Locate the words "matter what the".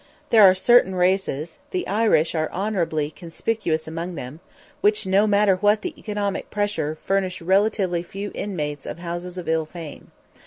5.27-5.93